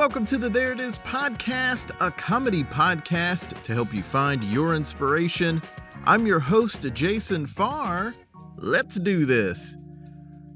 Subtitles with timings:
[0.00, 4.74] Welcome to the There It Is podcast, a comedy podcast to help you find your
[4.74, 5.60] inspiration.
[6.06, 8.14] I'm your host, Jason Farr.
[8.56, 9.76] Let's do this.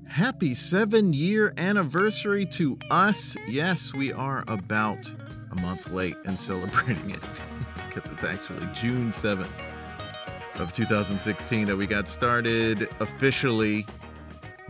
[0.09, 3.37] Happy seven year anniversary to us.
[3.46, 5.06] Yes, we are about
[5.52, 7.20] a month late in celebrating it
[7.87, 9.60] because it's actually June 7th
[10.54, 13.84] of 2016 that we got started officially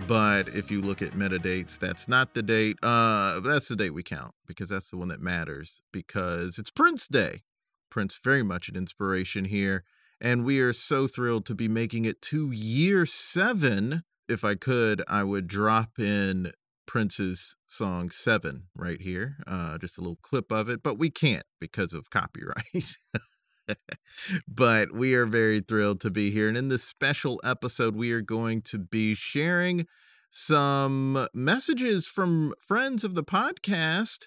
[0.06, 2.76] but if you look at metadates, that's not the date.
[2.82, 7.06] Uh, that's the date we count because that's the one that matters because it's Prince
[7.06, 7.42] Day.
[7.90, 9.84] Prince very much an inspiration here,
[10.20, 14.02] and we are so thrilled to be making it to year seven.
[14.28, 16.52] If I could, I would drop in
[16.86, 21.46] Prince's song Seven right here, uh, just a little clip of it, but we can't
[21.60, 22.96] because of copyright.
[24.48, 26.48] but we are very thrilled to be here.
[26.48, 29.86] And in this special episode, we are going to be sharing
[30.30, 34.26] some messages from friends of the podcast.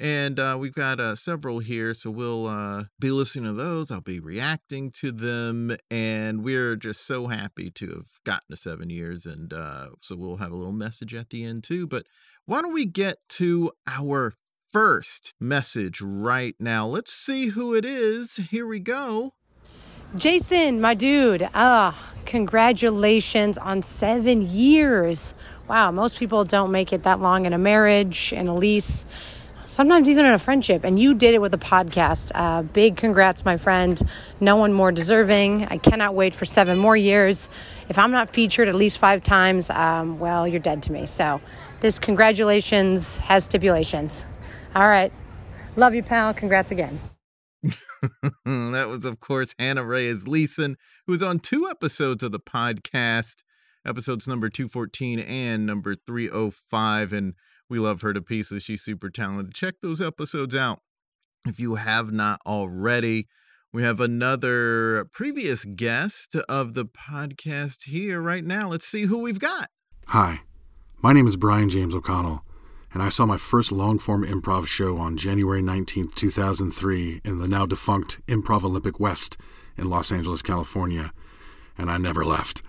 [0.00, 3.90] And uh, we've got uh, several here, so we'll uh, be listening to those.
[3.90, 8.90] I'll be reacting to them, and we're just so happy to have gotten to seven
[8.90, 9.26] years.
[9.26, 11.88] And uh, so we'll have a little message at the end too.
[11.88, 12.06] But
[12.46, 14.34] why don't we get to our
[14.72, 16.86] first message right now.
[16.86, 18.36] Let's see who it is.
[18.50, 19.34] Here we go.
[20.16, 25.34] Jason, my dude, ah, congratulations on seven years.
[25.68, 29.04] Wow, most people don't make it that long in a marriage, in a lease,
[29.66, 30.82] sometimes even in a friendship.
[30.82, 32.32] And you did it with a podcast.
[32.34, 34.00] Uh, big congrats, my friend.
[34.40, 35.66] No one more deserving.
[35.66, 37.50] I cannot wait for seven more years.
[37.90, 41.04] If I'm not featured at least five times, um, well, you're dead to me.
[41.04, 41.40] So,
[41.80, 44.26] this congratulations has stipulations.
[44.74, 45.12] All right.
[45.76, 46.34] Love you, pal.
[46.34, 47.00] Congrats again.
[47.62, 53.36] that was, of course, Hannah Reyes Leeson, who was on two episodes of the podcast,
[53.86, 57.12] episodes number 214 and number 305.
[57.12, 57.34] And
[57.68, 58.62] we love her to pieces.
[58.62, 59.54] She's super talented.
[59.54, 60.80] Check those episodes out
[61.46, 63.28] if you have not already.
[63.72, 68.70] We have another previous guest of the podcast here right now.
[68.70, 69.68] Let's see who we've got.
[70.08, 70.40] Hi,
[71.02, 72.42] my name is Brian James O'Connell
[72.92, 77.48] and I saw my first long form improv show on January 19, 2003, in the
[77.48, 79.36] now defunct Improv Olympic West
[79.76, 81.12] in Los Angeles, California,
[81.76, 82.62] and I never left.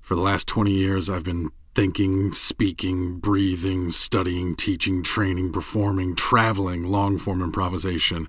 [0.00, 6.84] For the last 20 years, I've been thinking, speaking, breathing, studying, teaching, training, performing, traveling
[6.84, 8.28] long form improvisation.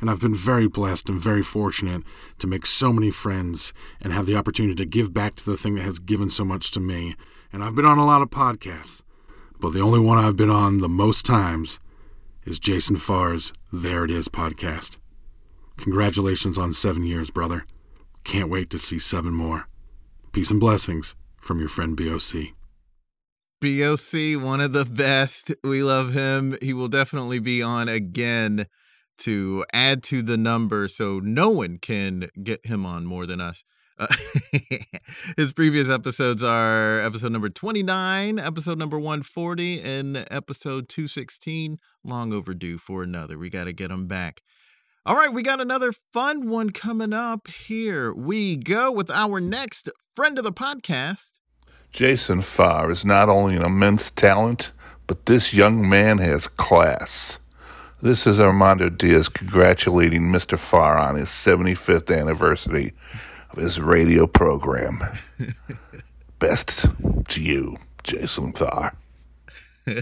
[0.00, 2.02] And I've been very blessed and very fortunate
[2.38, 5.74] to make so many friends and have the opportunity to give back to the thing
[5.74, 7.16] that has given so much to me.
[7.52, 9.02] And I've been on a lot of podcasts
[9.60, 11.78] but the only one I've been on the most times
[12.44, 14.96] is Jason Farr's There It Is podcast.
[15.76, 17.66] Congratulations on seven years, brother.
[18.24, 19.68] Can't wait to see seven more.
[20.32, 22.54] Peace and blessings from your friend BOC.
[23.60, 25.52] BOC, one of the best.
[25.62, 26.56] We love him.
[26.62, 28.66] He will definitely be on again
[29.18, 33.62] to add to the number so no one can get him on more than us.
[34.00, 34.06] Uh,
[35.36, 41.78] his previous episodes are episode number 29, episode number 140, and episode 216.
[42.02, 43.36] Long overdue for another.
[43.36, 44.40] We got to get him back.
[45.04, 47.48] All right, we got another fun one coming up.
[47.48, 51.32] Here we go with our next friend of the podcast.
[51.92, 54.72] Jason Farr is not only an immense talent,
[55.06, 57.38] but this young man has class.
[58.00, 60.58] This is Armando Diaz congratulating Mr.
[60.58, 62.94] Farr on his 75th anniversary
[63.52, 65.00] of his radio program.
[66.38, 66.86] Best
[67.28, 68.96] to you, Jason Thar.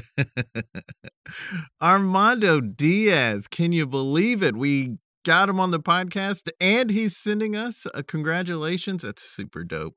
[1.82, 4.56] Armando Diaz, can you believe it?
[4.56, 9.02] We got him on the podcast and he's sending us a congratulations.
[9.02, 9.94] That's super dope.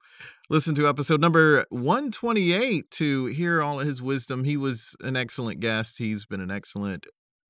[0.50, 4.44] Listen to episode number 128 to hear all of his wisdom.
[4.44, 6.00] He was an excellent guest.
[6.00, 7.08] He's been an excellent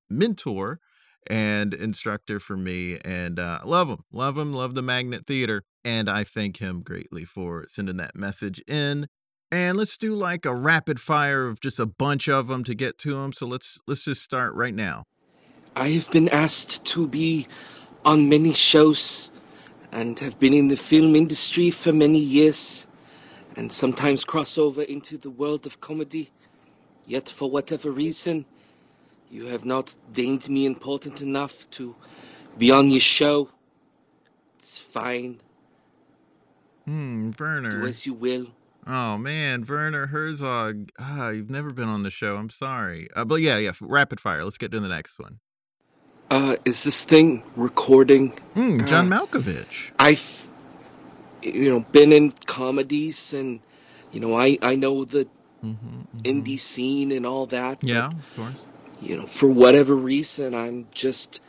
[0.10, 0.80] mentor
[1.28, 3.00] and instructor for me.
[3.04, 5.64] And uh, love him, love him, love the Magnet Theater.
[5.84, 9.08] And I thank him greatly for sending that message in.
[9.52, 12.98] And let's do like a rapid fire of just a bunch of them to get
[13.00, 13.34] to them.
[13.34, 15.06] So let's let's just start right now.
[15.76, 17.48] I have been asked to be
[18.06, 19.32] on many shows
[19.92, 22.88] and have been in the film industry for many years
[23.56, 26.32] and sometimes cross over into the world of comedy.
[27.06, 28.46] Yet for whatever reason,
[29.32, 31.96] you have not deemed me important enough to
[32.58, 33.50] be on your show.
[34.60, 35.40] It's fine.
[36.86, 37.82] Hmm, Werner.
[37.82, 38.48] Do as you will.
[38.86, 40.90] Oh man, Werner Herzog.
[41.00, 42.36] Ah, you've never been on the show.
[42.36, 43.08] I'm sorry.
[43.16, 43.74] Uh, but yeah, yeah.
[43.80, 44.44] Rapid fire.
[44.44, 45.40] Let's get to the next one.
[46.30, 48.30] Uh, is this thing recording?
[48.54, 49.92] Hmm, John Uh, Malkovich.
[50.00, 50.48] I've,
[51.44, 53.60] you know, been in comedies and,
[54.12, 55.28] you know, I, I know the
[56.24, 57.80] indie scene and all that.
[57.80, 58.66] Mm-hmm, Yeah, of course.
[59.02, 61.40] You know, for whatever reason, I'm just,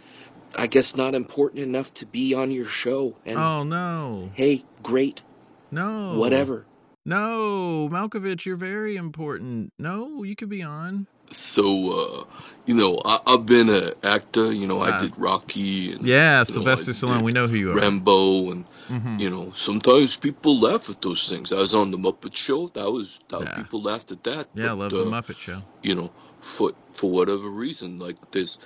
[0.57, 3.17] I guess, not important enough to be on your show.
[3.25, 5.23] And Oh no, hey, great,
[5.71, 6.67] no, whatever.
[7.05, 9.73] No, Malkovich, you're very important.
[9.79, 11.09] No, you could be on.
[11.33, 11.65] So,
[11.99, 12.25] uh,
[12.67, 14.53] you know, I, I've been an actor.
[14.53, 14.99] You know, Ah.
[14.99, 17.23] I did Rocky and Yeah, you know, Sylvester Stallone.
[17.23, 17.75] We know who you are.
[17.75, 19.19] Rambo, and Mhm.
[19.19, 21.53] you know, sometimes people laugh at those things.
[21.53, 22.69] I was on the Muppet Show.
[22.75, 23.55] That was that Yeah.
[23.55, 24.49] people laughed at that.
[24.55, 25.63] Yeah, I but, love uh, the Muppet Show.
[25.83, 26.11] You know,
[26.43, 28.59] for for whatever reason, like there's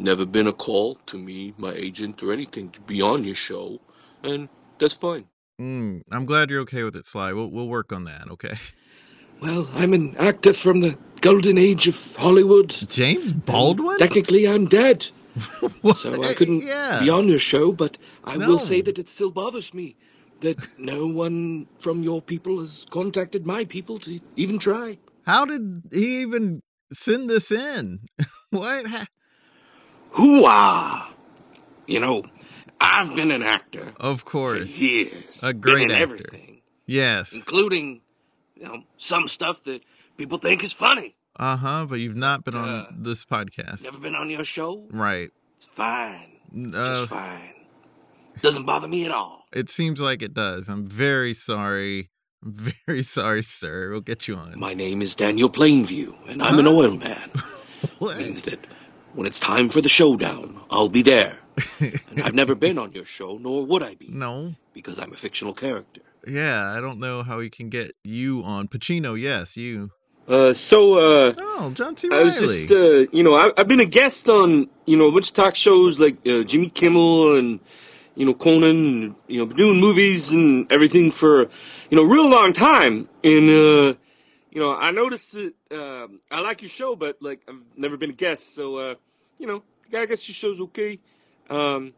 [0.00, 3.80] never been a call to me, my agent, or anything to be on your show,
[4.24, 4.48] and
[4.80, 5.26] that's fine.
[5.60, 7.32] Mm, I'm glad you're okay with it, Sly.
[7.32, 8.30] We'll we'll work on that.
[8.30, 8.54] Okay.
[9.40, 12.70] Well, I'm an actor from the golden age of Hollywood.
[12.88, 13.98] James Baldwin.
[13.98, 15.08] Technically, I'm dead.
[15.82, 15.96] What?
[16.02, 17.00] So I couldn't Yeah.
[17.00, 18.46] be on your show, but I No.
[18.48, 19.96] will say that it still bothers me
[20.40, 24.98] that no one from your people has contacted my people to even try.
[25.26, 26.62] How did he even
[26.92, 28.00] send this in?
[28.50, 28.86] what?
[28.86, 29.06] Ha-
[30.12, 31.06] Hooah!
[31.86, 32.24] You know,
[32.80, 34.78] I've been an actor of for course.
[34.78, 35.40] years.
[35.42, 36.02] A great actor.
[36.02, 37.32] everything, Yes.
[37.32, 38.02] including
[38.56, 39.82] you know some stuff that
[40.16, 41.16] people think is funny.
[41.38, 41.86] Uh huh.
[41.88, 44.86] But you've not been on Uh, this podcast, Never been on your show.
[44.90, 45.30] right?
[45.56, 46.32] It's fine.
[46.54, 47.54] It's Uh, just fine.
[48.42, 49.46] Doesn't bother me at all.
[49.52, 50.68] it seems like it does.
[50.68, 52.10] I'm very sorry.
[52.44, 52.52] I'm
[52.86, 53.90] very sorry, sir.
[53.90, 54.58] We'll get you on.
[54.58, 57.30] My name is Daniel Plainview, and I'm an oil man.
[57.98, 58.16] What?
[58.18, 58.64] means that
[59.12, 61.40] when it's time for the showdown, I'll be there.
[61.80, 64.54] and I've never been on your show, nor would I be, No.
[64.72, 66.00] because I'm a fictional character.
[66.26, 69.20] Yeah, I don't know how he can get you on Pacino.
[69.20, 69.90] Yes, you.
[70.28, 72.08] Uh, so, uh, Oh, John C.
[72.12, 72.24] I Reilly.
[72.24, 75.30] was just, uh, you know, I, I've been a guest on, you know, a bunch
[75.30, 77.58] of talk shows like uh, Jimmy Kimmel and,
[78.14, 78.70] you know, Conan,
[79.02, 81.48] and, you know, doing movies and everything for,
[81.92, 83.06] you know, real long time.
[83.22, 83.94] And, uh,
[84.50, 88.08] you know, I noticed that um, I like your show, but, like, I've never been
[88.08, 88.54] a guest.
[88.54, 88.94] So, uh,
[89.38, 89.62] you know,
[89.92, 90.98] I guess your show's okay.
[91.50, 91.92] Um,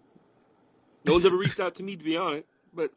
[1.05, 2.91] no one's ever reached out to me to be on it, but,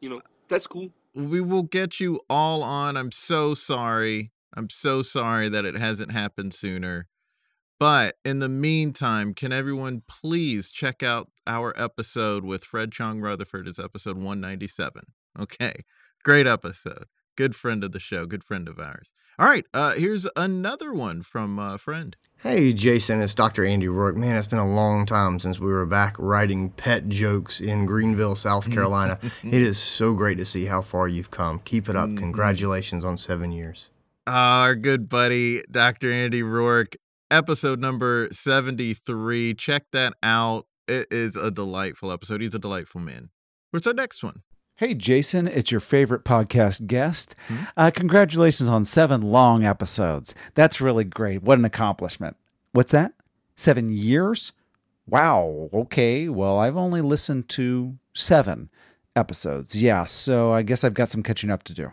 [0.00, 0.90] you know, that's cool.
[1.14, 2.98] we will get you all on.
[2.98, 4.30] I'm so sorry.
[4.54, 7.08] I'm so sorry that it hasn't happened sooner.
[7.80, 13.66] But in the meantime, can everyone please check out our episode with Fred Chong Rutherford?
[13.66, 15.04] It's episode 197.
[15.40, 15.76] Okay.
[16.24, 17.06] Great episode.
[17.36, 18.26] Good friend of the show.
[18.26, 19.10] Good friend of ours.
[19.38, 19.64] All right.
[19.74, 22.16] Uh, here's another one from a friend.
[22.38, 23.64] Hey, Jason, it's Dr.
[23.64, 24.16] Andy Rourke.
[24.16, 28.36] Man, it's been a long time since we were back writing pet jokes in Greenville,
[28.36, 29.18] South Carolina.
[29.42, 31.60] it is so great to see how far you've come.
[31.64, 32.14] Keep it up.
[32.16, 33.90] Congratulations on seven years.
[34.26, 36.12] Our good buddy, Dr.
[36.12, 36.96] Andy Rourke,
[37.30, 39.54] episode number 73.
[39.54, 40.66] Check that out.
[40.86, 42.40] It is a delightful episode.
[42.42, 43.30] He's a delightful man.
[43.70, 44.42] What's our next one?
[44.82, 47.36] Hey, Jason, it's your favorite podcast guest.
[47.76, 50.34] Uh, congratulations on seven long episodes.
[50.56, 51.44] That's really great.
[51.44, 52.36] What an accomplishment.
[52.72, 53.12] What's that?
[53.54, 54.50] Seven years?
[55.06, 55.70] Wow.
[55.72, 56.28] Okay.
[56.28, 58.70] Well, I've only listened to seven
[59.14, 59.76] episodes.
[59.76, 60.04] Yeah.
[60.04, 61.92] So I guess I've got some catching up to do.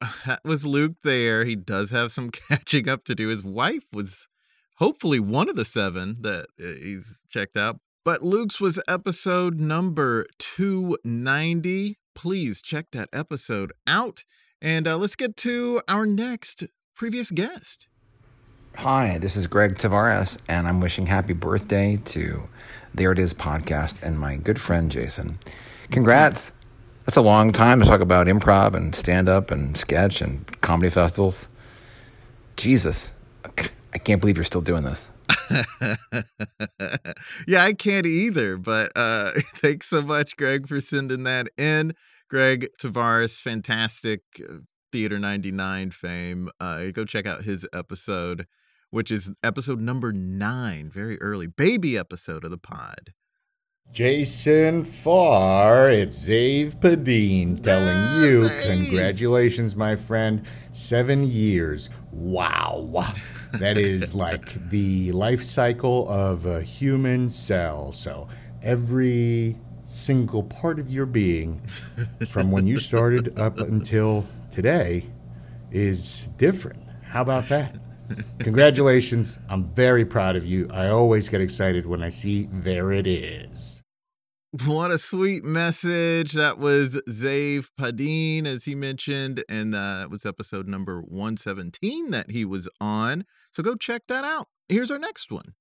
[0.24, 1.44] That was Luke there.
[1.44, 3.28] He does have some catching up to do.
[3.28, 4.28] His wife was
[4.76, 7.80] hopefully one of the seven that uh, he's checked out.
[8.02, 11.98] But Luke's was episode number 290.
[12.20, 14.24] Please check that episode out.
[14.60, 17.88] And uh, let's get to our next previous guest.
[18.76, 22.42] Hi, this is Greg Tavares, and I'm wishing happy birthday to
[22.92, 25.38] There It Is podcast and my good friend Jason.
[25.90, 26.52] Congrats.
[27.06, 30.90] That's a long time to talk about improv and stand up and sketch and comedy
[30.90, 31.48] festivals.
[32.54, 33.14] Jesus,
[33.94, 35.10] I can't believe you're still doing this.
[37.48, 41.94] yeah, I can't either, but uh thanks so much, Greg, for sending that in.
[42.30, 44.58] Greg Tavares, fantastic uh,
[44.92, 46.48] Theater 99 fame.
[46.60, 48.46] Uh go check out his episode,
[48.90, 53.12] which is episode number nine, very early, baby episode of the pod.
[53.90, 60.46] Jason Farr, it's Zave Padine telling you, congratulations, my friend.
[60.70, 61.90] Seven years.
[62.12, 63.12] Wow.
[63.54, 67.90] That is like the life cycle of a human cell.
[67.90, 68.28] So
[68.62, 69.56] every
[69.90, 71.60] single part of your being,
[72.28, 75.04] from when you started up until today,
[75.72, 76.82] is different.
[77.02, 77.74] How about that?
[78.38, 79.38] Congratulations.
[79.48, 80.68] I'm very proud of you.
[80.72, 83.82] I always get excited when I see There It Is.
[84.66, 86.32] What a sweet message.
[86.32, 92.32] That was Zave Padine, as he mentioned, and uh, that was episode number 117 that
[92.32, 93.24] he was on.
[93.52, 94.46] So go check that out.
[94.68, 95.54] Here's our next one.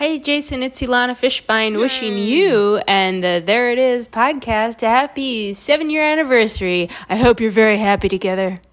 [0.00, 5.52] Hey Jason, it's Ilana Fishbein wishing you and the There It Is podcast a happy
[5.52, 6.88] seven year anniversary.
[7.10, 8.62] I hope you're very happy together.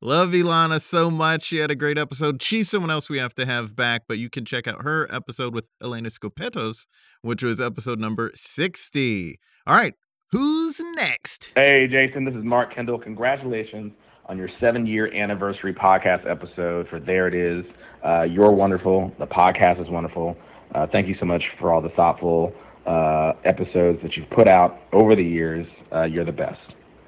[0.00, 1.46] Love Ilana so much.
[1.46, 2.44] She had a great episode.
[2.44, 5.52] She's someone else we have to have back, but you can check out her episode
[5.52, 6.86] with Elena Scopetos,
[7.22, 9.40] which was episode number 60.
[9.66, 9.94] All right,
[10.30, 11.50] who's next?
[11.56, 13.00] Hey, Jason, this is Mark Kendall.
[13.00, 13.94] Congratulations
[14.26, 17.64] on your seven year anniversary podcast episode for There It Is.
[18.04, 19.12] Uh, you're wonderful.
[19.18, 20.36] The podcast is wonderful.
[20.74, 22.52] Uh, thank you so much for all the thoughtful
[22.86, 25.66] uh, episodes that you've put out over the years.
[25.92, 26.60] Uh, you're the best.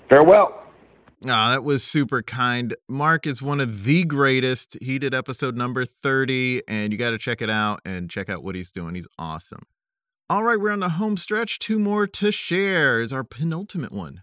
[0.08, 0.62] Farewell.
[1.24, 2.74] Ah, that was super kind.
[2.88, 4.76] Mark is one of the greatest.
[4.80, 8.44] He did episode number 30, and you got to check it out and check out
[8.44, 8.94] what he's doing.
[8.94, 9.62] He's awesome.
[10.28, 11.58] All right, we're on the home stretch.
[11.58, 14.22] Two more to share is our penultimate one.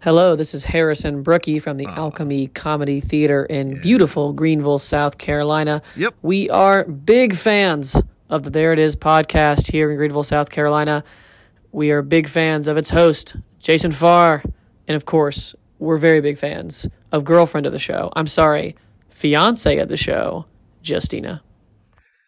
[0.00, 1.96] Hello, this is Harrison Brookie from the ah.
[1.96, 5.82] Alchemy Comedy Theater in beautiful Greenville, South Carolina.
[5.96, 6.14] Yep.
[6.22, 11.02] We are big fans of the There It Is podcast here in Greenville, South Carolina.
[11.72, 14.44] We are big fans of its host, Jason Farr.
[14.86, 18.12] And of course, we're very big fans of girlfriend of the show.
[18.14, 18.76] I'm sorry,
[19.08, 20.46] fiance of the show,
[20.84, 21.42] Justina.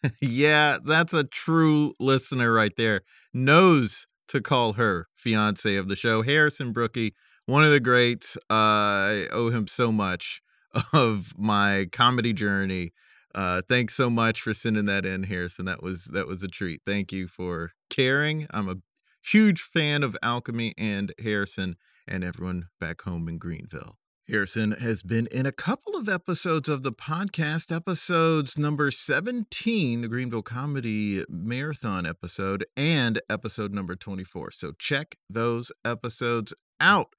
[0.20, 3.02] yeah, that's a true listener right there.
[3.32, 6.22] Knows to call her fiance of the show.
[6.22, 7.14] Harrison Brookie,
[7.49, 8.37] one of the greats.
[8.50, 10.43] Uh, I owe him so much
[10.93, 12.93] of my comedy journey.
[13.35, 15.64] Uh, thanks so much for sending that in, Harrison.
[15.64, 16.83] That was that was a treat.
[16.85, 18.47] Thank you for caring.
[18.50, 18.76] I'm a
[19.23, 21.76] huge fan of Alchemy and Harrison
[22.07, 23.97] and everyone back home in Greenville.
[24.28, 30.09] Harrison has been in a couple of episodes of the podcast, episodes number 17, the
[30.09, 34.50] Greenville Comedy Marathon episode, and episode number 24.
[34.50, 37.14] So check those episodes out.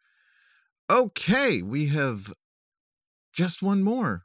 [0.90, 2.34] Okay, we have
[3.32, 4.24] just one more.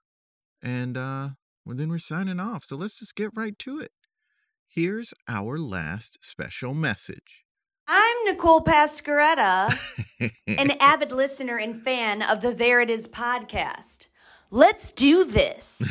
[0.62, 1.30] And uh
[1.66, 2.64] well, then we're signing off.
[2.64, 3.92] So let's just get right to it.
[4.66, 7.44] Here's our last special message.
[7.87, 9.78] I'm Nicole Pascaretta,
[10.47, 14.09] an avid listener and fan of the There It Is podcast.
[14.50, 15.83] Let's do this.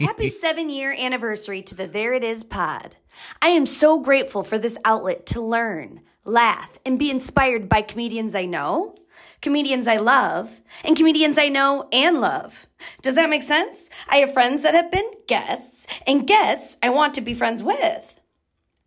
[0.00, 2.96] Happy seven year anniversary to the There It Is pod.
[3.40, 8.34] I am so grateful for this outlet to learn, laugh, and be inspired by comedians
[8.34, 8.96] I know,
[9.44, 12.66] comedians I love, and comedians I know and love.
[13.02, 13.90] Does that make sense?
[14.08, 18.20] I have friends that have been guests, and guests I want to be friends with.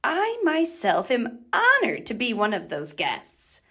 [0.03, 3.61] I myself am honored to be one of those guests.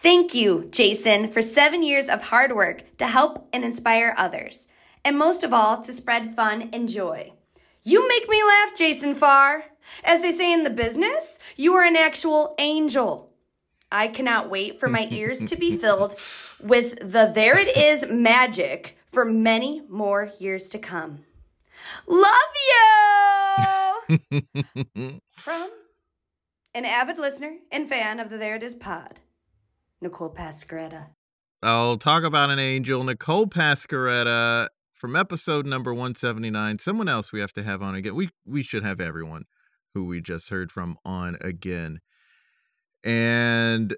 [0.00, 4.68] Thank you, Jason, for seven years of hard work to help and inspire others,
[5.04, 7.32] and most of all, to spread fun and joy.
[7.82, 9.64] You make me laugh, Jason Farr.
[10.04, 13.29] As they say in the business, you are an actual angel.
[13.92, 16.16] I cannot wait for my ears to be filled
[16.60, 21.24] with the There It Is magic for many more years to come.
[22.06, 22.32] Love
[24.08, 25.20] you!
[25.36, 25.70] From
[26.74, 29.20] an avid listener and fan of the There It Is pod,
[30.00, 31.06] Nicole Pascaretta.
[31.62, 34.68] I'll talk about an angel, Nicole Pascaretta
[35.00, 36.78] from episode number 179.
[36.78, 38.14] Someone else we have to have on again.
[38.14, 39.46] We we should have everyone
[39.94, 42.00] who we just heard from on again.
[43.04, 43.96] And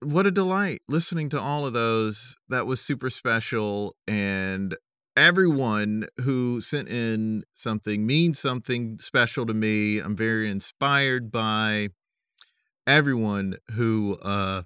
[0.00, 2.36] what a delight listening to all of those.
[2.48, 4.76] That was super special and
[5.16, 9.98] everyone who sent in something means something special to me.
[9.98, 11.90] I'm very inspired by
[12.86, 14.62] everyone who uh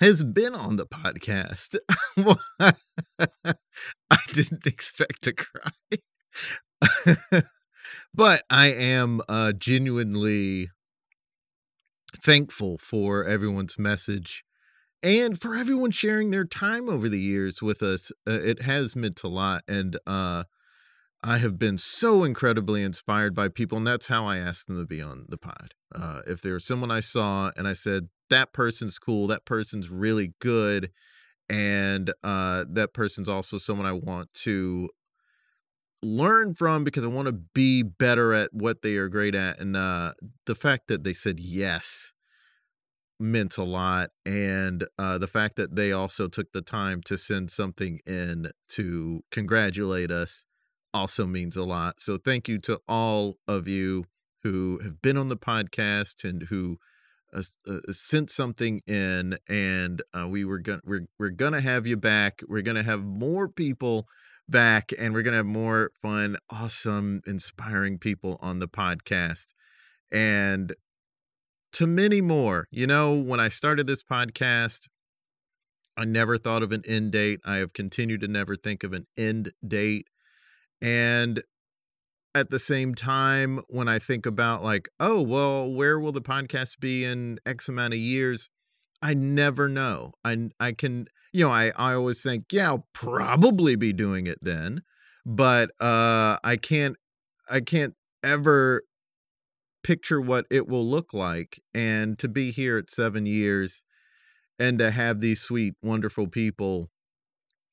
[0.00, 1.76] has been on the podcast.
[2.60, 5.70] I didn't expect to cry.
[8.14, 10.70] but I am uh genuinely
[12.26, 14.42] thankful for everyone's message
[15.00, 18.10] and for everyone sharing their time over the years with us.
[18.26, 19.62] Uh, it has meant a lot.
[19.68, 20.42] And uh,
[21.22, 23.78] I have been so incredibly inspired by people.
[23.78, 25.74] And that's how I asked them to be on the pod.
[25.94, 30.32] Uh, if there's someone I saw and I said, that person's cool, that person's really
[30.40, 30.90] good.
[31.48, 34.90] And uh, that person's also someone I want to
[36.02, 39.60] learn from because I want to be better at what they are great at.
[39.60, 40.14] And uh,
[40.46, 42.12] the fact that they said yes
[43.18, 47.50] meant a lot and uh, the fact that they also took the time to send
[47.50, 50.44] something in to congratulate us
[50.92, 54.04] also means a lot so thank you to all of you
[54.42, 56.78] who have been on the podcast and who
[57.32, 61.96] uh, uh, sent something in and uh, we were gonna we're, we're gonna have you
[61.96, 64.06] back we're gonna have more people
[64.48, 69.46] back and we're gonna have more fun awesome inspiring people on the podcast
[70.12, 70.74] and
[71.76, 72.68] to many more.
[72.70, 74.88] You know, when I started this podcast,
[75.94, 77.40] I never thought of an end date.
[77.44, 80.08] I have continued to never think of an end date.
[80.80, 81.42] And
[82.34, 86.80] at the same time, when I think about, like, oh, well, where will the podcast
[86.80, 88.48] be in X amount of years?
[89.02, 90.12] I never know.
[90.24, 94.38] I, I can, you know, I, I always think, yeah, I'll probably be doing it
[94.40, 94.80] then,
[95.26, 96.96] but uh, I can't,
[97.50, 98.82] I can't ever
[99.86, 101.62] picture what it will look like.
[101.72, 103.84] And to be here at seven years
[104.58, 106.90] and to have these sweet, wonderful people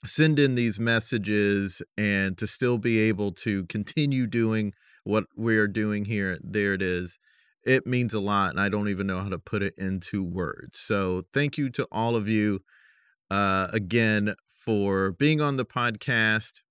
[0.06, 4.74] send in these messages and to still be able to continue doing
[5.06, 7.18] what we're doing here, there it is.
[7.66, 10.80] It means a lot, and I don't even know how to put it into words.
[10.80, 12.60] So, thank you to all of you
[13.32, 16.62] uh, again for being on the podcast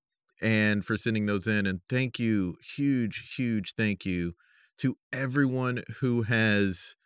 [0.42, 1.66] and for sending those in.
[1.66, 4.34] And thank you, huge, huge thank you
[4.82, 6.96] to everyone who has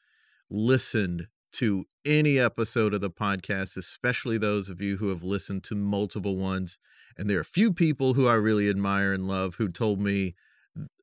[0.48, 5.74] listened to any episode of the podcast, especially those of you who have listened to
[5.74, 6.78] multiple ones.
[7.18, 10.34] And there are a few people who I really admire and love who told me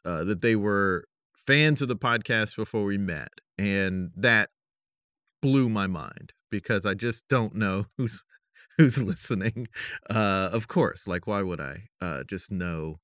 [0.03, 1.05] uh, that they were
[1.37, 3.29] fans of the podcast before we met.
[3.55, 4.49] And that
[5.43, 8.23] blew my mind because I just don't know who's
[8.79, 9.67] who's listening.
[10.09, 12.97] Uh, of course, like why would I uh, just know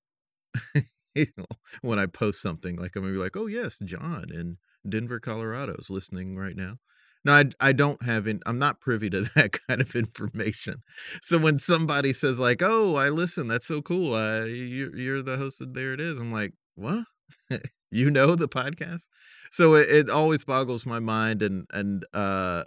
[0.75, 0.81] know,
[1.81, 5.75] when I post something like I'm gonna be like, oh yes, John in Denver, Colorado
[5.77, 6.77] is listening right now.
[7.25, 10.83] No, I, I don't have in, I'm not privy to that kind of information.
[11.21, 14.13] So when somebody says like, "Oh, I listen, that's so cool.
[14.13, 17.05] Uh, you, you're the host of There It Is," I'm like, "What?
[17.91, 19.03] you know the podcast?"
[19.51, 22.63] So it, it always boggles my mind, and and uh,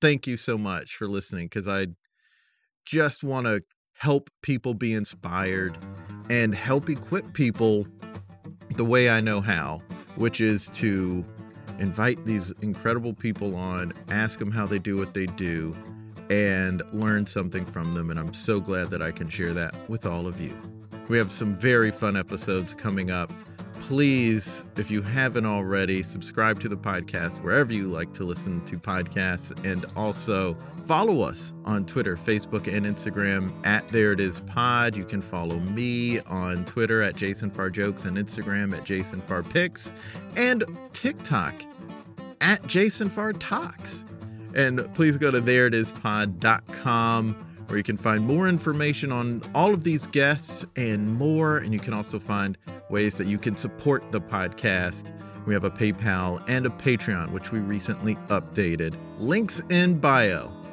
[0.00, 1.88] thank you so much for listening because I
[2.84, 3.60] just want to
[3.98, 5.78] help people be inspired
[6.28, 7.86] and help equip people
[8.72, 9.80] the way I know how,
[10.16, 11.24] which is to
[11.78, 15.76] invite these incredible people on, ask them how they do what they do,
[16.30, 18.10] and learn something from them.
[18.10, 20.56] And I'm so glad that I can share that with all of you.
[21.08, 23.32] We have some very fun episodes coming up.
[23.80, 28.78] Please, if you haven't already, subscribe to the podcast wherever you like to listen to
[28.78, 34.94] podcasts and also follow us on Twitter, Facebook, and Instagram at There It Is Pod.
[34.94, 39.42] You can follow me on Twitter at Jason Farr Jokes and Instagram at Jason Farr
[39.42, 39.92] Pics
[40.36, 41.54] and TikTok
[42.40, 44.04] at Jason Farr Talks.
[44.54, 47.34] And please go to thereitispod.com
[47.66, 51.58] where you can find more information on all of these guests and more.
[51.58, 52.56] And you can also find
[52.90, 55.12] ways that you can support the podcast.
[55.46, 58.94] We have a PayPal and a Patreon, which we recently updated.
[59.18, 60.65] Links in bio.